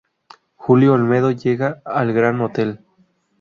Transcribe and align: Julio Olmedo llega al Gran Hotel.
Julio 0.55 0.93
Olmedo 0.95 1.29
llega 1.29 1.83
al 1.85 2.11
Gran 2.11 2.41
Hotel. 2.41 2.83